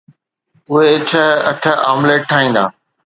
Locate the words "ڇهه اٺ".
1.09-1.63